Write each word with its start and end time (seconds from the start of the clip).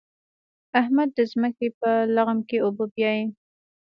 احمد 0.81 1.09
د 1.17 1.19
ځمکې 1.31 1.67
په 1.79 1.89
لغم 2.15 2.39
کې 2.49 2.57
اوبه 2.65 2.85
بيايي. 2.93 3.25